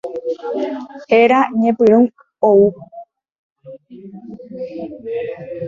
[1.15, 2.01] Héra ñepyrũ
[2.49, 2.55] ou.